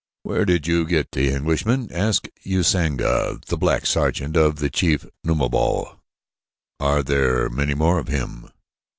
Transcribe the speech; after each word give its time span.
"Where 0.23 0.45
did 0.45 0.65
you 0.65 0.87
get 0.87 1.11
the 1.11 1.29
Englishman?" 1.31 1.91
asked 1.91 2.27
Usanga, 2.43 3.39
the 3.45 3.55
black 3.55 3.85
sergeant, 3.85 4.35
of 4.35 4.55
the 4.55 4.67
chief 4.71 5.05
Numabo. 5.23 5.99
"Are 6.79 7.03
there 7.03 7.49
many 7.51 7.75
more 7.75 7.97
with 7.97 8.07
him?" 8.07 8.49